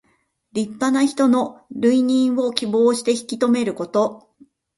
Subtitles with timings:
[0.53, 4.31] 立派な人の留任を希望して引き留めること。